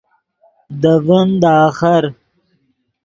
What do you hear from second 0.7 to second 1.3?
دے ڤین